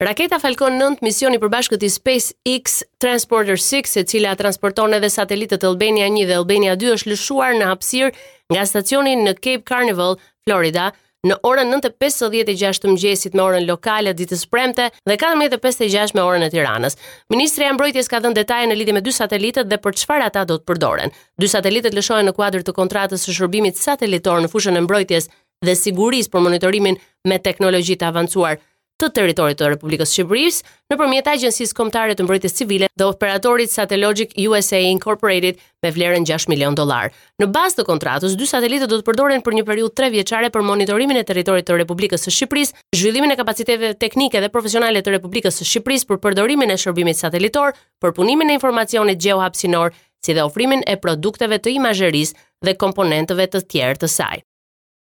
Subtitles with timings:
[0.00, 5.66] Raketa Falcon 9, misioni për bashkët i SpaceX Transporter 6, e cila transporton edhe satelitet
[5.68, 8.08] Albania 1 dhe Albania 2, është lëshuar në hapsir
[8.48, 10.16] nga stacionin në Cape Carnival,
[10.46, 10.86] Florida,
[11.28, 16.48] në orën 9.56 të mgjesit me orën lokale ditës premte dhe 4.56 me orën e
[16.56, 16.96] tiranës.
[17.34, 20.46] Ministre e mbrojtjes ka dhënë detaje në lidi me dy satelitet dhe për qëfar ata
[20.48, 21.12] do të përdoren.
[21.36, 25.28] Dy satelitet lëshojnë në kuadrë të kontratës së shërbimit satelitor në fushën e mbrojtjes
[25.68, 26.96] dhe siguris për monitorimin
[27.28, 28.68] me teknologjit avancuar të
[29.00, 34.34] të territorit të Republikës së Shqipërisë nëpërmjet Agjencisë Kombëtare të Mbrojtjes Civile dhe operatorit Satellogic
[34.50, 37.08] USA Incorporated me vlerën 6 milion dollar.
[37.40, 40.66] Në bazë të kontratës, dy satelitë do të përdoren për një periudhë 3 vjeçare për
[40.68, 45.62] monitorimin e territorit të Republikës së Shqipërisë, zhvillimin e kapaciteteve teknike dhe profesionale të Republikës
[45.62, 47.72] së Shqipërisë për përdorimin e shërbimit satelitor,
[48.02, 52.38] për punimin e informacionit gjeohapsinor, si dhe ofrimin e produkteve të imazherisë
[52.68, 54.42] dhe komponentëve të tjerë të saj.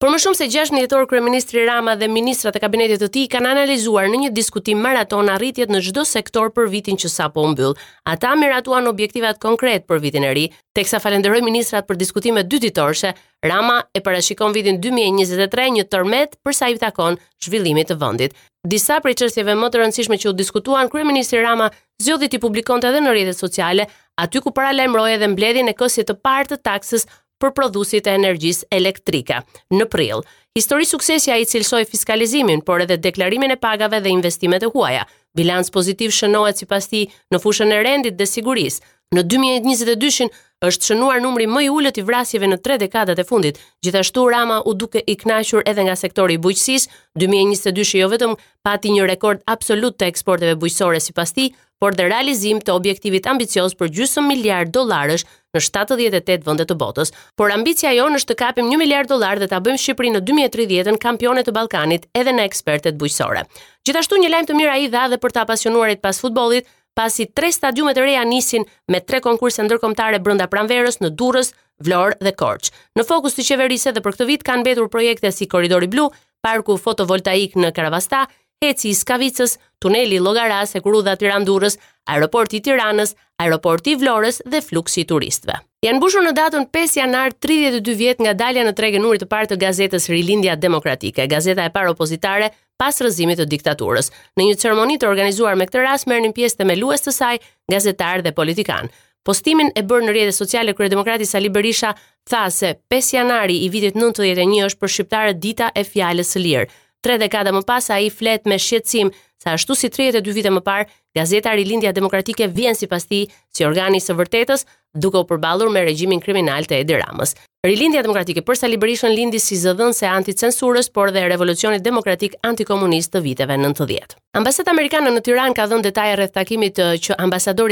[0.00, 3.50] Por më shumë se 6 jetor kryeministri Rama dhe ministrat e kabinetit të tij kanë
[3.52, 7.74] analizuar në një diskutim maraton arritjet në çdo sektor për vitin që sapo u mbyll.
[8.08, 13.12] Ata miratuan objektivat konkret për vitin e ri, teksa falenderoj ministrat për diskutimet dytitorëse.
[13.44, 18.32] Rama e parashikon vitin 2023 një tërmet për sa i takon zhvillimit të vendit.
[18.64, 21.68] Disa prej çështjeve më të rëndësishme që u diskutuan kryeministri Rama
[22.00, 23.84] zgjodhi ti publikonte edhe në rrjetet sociale,
[24.16, 27.04] aty ku paralajmëroi edhe mbledhjen e kësjes të parë të taksës
[27.40, 29.40] për prodhuesit e energjisë elektrike.
[29.72, 30.22] Në prill,
[30.56, 35.06] histori suksesja i cilsoi fiskalizimin, por edhe deklarimin e pagave dhe investimet e huaja.
[35.38, 38.82] Bilanc pozitiv shënohet sipas ti në fushën e rendit dhe sigurisë.
[39.10, 40.28] Në 2022-shin
[40.68, 43.56] është shënuar numri më i ulët i vrasjeve në tre dekadat e fundit.
[43.82, 46.86] Gjithashtu Rama u duke i kënaqur edhe nga sektori i bujqësisë.
[47.18, 51.48] 2022-shi jo vetëm pati një rekord absolut të eksporteve bujqësore sipas ti,
[51.80, 57.10] por dhe realizim të objektivit ambicios për gjysmë miliard dollarësh në 78 vende të botës,
[57.38, 60.98] por ambicia jonë është të kapim 1 miliard dollar dhe ta bëjmë Shqipërinë në 2030-ën
[61.02, 63.42] kampione të Ballkanit edhe në ekspertet bujqësore.
[63.86, 67.50] Gjithashtu një lajm të mirë ai dha edhe për të apasionuarit pas futbollit, pasi tre
[67.54, 72.74] stadiume të reja nisin me tre konkurse ndërkombëtare brenda pranverës në Durrës, Vlorë dhe Korçë.
[72.98, 76.10] Në fokus të qeverisë edhe për këtë vit kanë mbetur projekte si Korridori Blu,
[76.44, 78.26] Parku Fotovoltaik në Karavasta,
[78.60, 81.78] heci i Skavicës, tuneli Logaras e Grudha Tirandurës,
[82.12, 85.54] aeroporti i Tiranës, aeroporti i Vlorës dhe fluksi i turistëve.
[85.86, 89.48] Janë mbushur në datën 5 janar 32 vjet nga dalja në tregën urit të parë
[89.54, 92.50] të gazetës Rilindja Demokratike, gazeta e parë opozitare
[92.80, 94.10] pas rrëzimit të diktaturës.
[94.36, 97.38] Në një ceremoni të organizuar me këtë rast merrnin pjesë themelues të saj
[97.72, 98.92] gazetarë dhe politikan.
[99.24, 101.94] Postimin e bërë në rrjetet sociale kryedemokrati Sali Berisha
[102.28, 106.68] tha se 5 janari i vitit 91 është për shqiptarët dita e fjalës së lirë,
[107.00, 109.08] Tre dekada më pas a i flet me shqetsim,
[109.40, 113.98] sa ashtu si 32 vite më parë, Gazeta Rilindja Demokratike vjen si pasti si organi
[113.98, 114.62] së vërtetës
[114.94, 117.32] duke u përbalur me regjimin kriminal të Edi Ramës.
[117.66, 123.22] Rilindja Demokratike për liberishën lindi si zëdhën se anticensurës, por dhe revolucionit demokratik antikomunist të
[123.26, 124.14] viteve 90.
[124.38, 127.14] Ambasat Amerikanë në Tiran ka dhënë detaje rreth takimit eh, që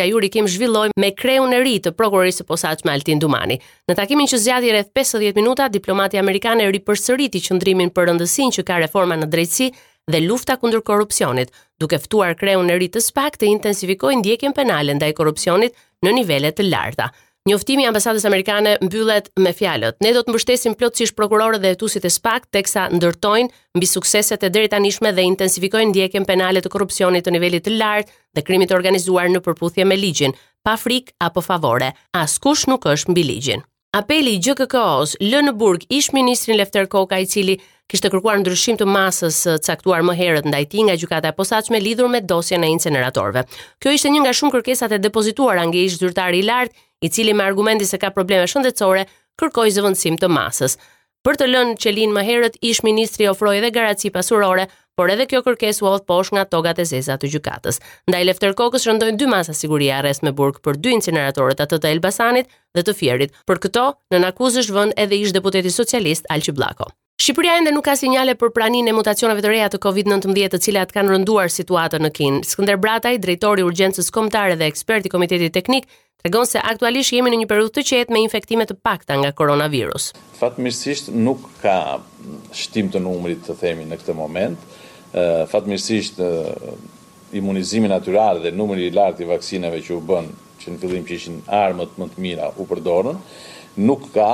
[0.00, 3.60] a Juri Kim zhvilloj me kreu në ri të prokurorisë posaq me Altin Dumani.
[3.88, 8.50] Në takimin që zjati rreth 50 minuta, diplomati Amerikanë e ri përsëriti qëndrimin për rëndësin
[8.56, 9.70] që ka reforma në drejtësi
[10.12, 11.50] dhe lufta kundër korrupsionit,
[11.82, 15.74] duke ftuar kreun e ri të SPAK të intensifikojë ndjekjen penale ndaj korrupsionit
[16.06, 17.08] në nivele të larta.
[17.46, 22.04] Njoftimi i ambasadës amerikane mbyllet me fjalët: Ne do të mbështesim plotësisht prokurorët dhe hetuesit
[22.06, 27.34] e SPAK teksa ndërtojnë mbi sukseset e deritanishme dhe intensifikojnë ndjekjen penale të korrupsionit të
[27.36, 30.34] nivelit të lartë dhe krimit të organizuar në përputhje me ligjin,
[30.66, 31.92] pa frikë apo favore.
[32.22, 33.62] Askush nuk është mbi ligjin.
[33.96, 37.54] Apeli i GKK-s lë në burg ish ministrin Lefter Koka i cili
[37.88, 41.80] kishte kërkuar ndryshim të masës së caktuar më herët ndaj tij nga gjykata e posaçme
[41.80, 43.46] lidhur me dosjen e incineratorëve.
[43.80, 47.32] Kjo ishte një nga shumë kërkesat e depozituara nga ish zyrtari i lart, i cili
[47.32, 49.06] me argumenti se ka probleme shëndetësore,
[49.40, 50.76] kërkoi zëvendësim të masës.
[51.24, 55.42] Për të lënë qelin më herët, ish ministri ofroi edhe garanci pasurore por edhe kjo
[55.44, 57.78] kërkesë u hodh poshtë nga togat e zeza të gjykatës.
[58.08, 61.78] Ndaj Lefter Kokës rëndojnë dy masa sigurie arrest me burg për dy incineratorë të atë
[61.82, 63.34] të Elbasanit dhe të Fierit.
[63.48, 63.82] Për këto,
[64.14, 66.88] nën akuzë është vënë edhe ish deputeti socialist Alqi Blako.
[67.20, 70.92] Shqipëria ende nuk ka sinjale për praninë e mutacioneve të reja të COVID-19, të cilat
[70.96, 72.40] kanë rënduar situatën në Kinë.
[72.54, 75.88] Skënder Brataj, drejtori i urgjencës kombëtare dhe ekspert i komitetit teknik,
[76.22, 80.10] tregon se aktualisht jemi në një periudhë të qetë me infektime të pakta nga koronavirus.
[80.38, 81.76] Fatmirësisht nuk ka
[82.52, 84.60] shtim të numrit të themi në këtë moment,
[85.50, 86.20] fatmirësisht
[87.34, 90.30] imunizimi natyral dhe numri i lartë i vaksinave që u bën,
[90.60, 93.18] që në fillim që ishin armët më të mira u përdorën,
[93.76, 94.28] nuk ka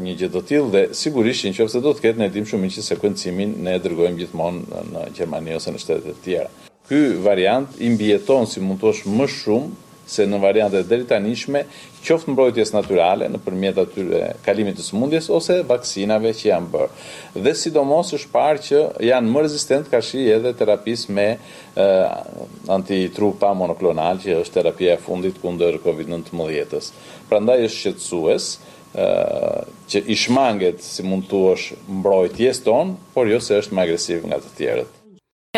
[0.00, 2.86] një gjë të tillë dhe sigurisht në qoftë do të ketë në dim shumë që
[2.90, 6.48] sekuencimin ne e dërgojmë gjithmonë në Gjermani ose në shtete të tjera.
[6.88, 7.94] Ky variant i
[8.46, 11.62] si mund të më shumë se në variantet deri tanishme
[12.04, 16.90] qoftë mbrojtjes natyrale nëpërmjet atyre kalimit të sëmundjes ose vaksinave që janë bërë.
[17.46, 21.28] Dhe sidomos është parë që janë më rezistent ka shi edhe terapis me
[22.74, 26.90] antitrupa monoklonal që është terapia e fundit kundër COVID-19.
[27.30, 28.50] Prandaj është shqetësues
[29.92, 34.24] që i shmanget si mund të është mbrojtjes tonë, por jo se është më agresiv
[34.30, 34.94] nga të tjerët.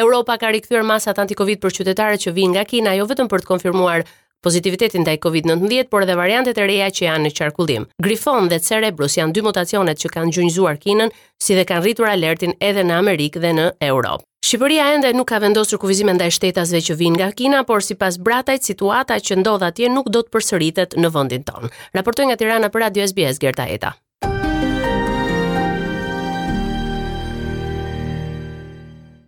[0.01, 3.49] Europa ka rikthyer masat anti-Covid për qytetarët që vinë nga Kina, jo vetëm për të
[3.51, 4.05] konfirmuar
[4.43, 7.87] pozitivitetin ndaj COVID-19, por edhe variantet e reja që janë në qarkullim.
[8.05, 11.13] Griffon dhe Cerebrus janë dy mutacionet që kanë gjunjëzuar Kinën,
[11.45, 14.25] si dhe kanë rritur alertin edhe në Amerikë dhe në Europë.
[14.47, 18.67] Shqipëria ende nuk ka vendosur kufizime ndaj shtetasve që vijnë nga Kina, por sipas bratajt
[18.71, 21.71] situata që ndodh atje nuk do të përsëritet në vendin tonë.
[22.01, 23.95] Raportoi nga Tirana për Radio SBS Gerta Eta.